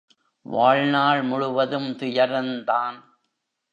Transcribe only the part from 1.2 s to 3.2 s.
முழுவதும் துயரந்தான்.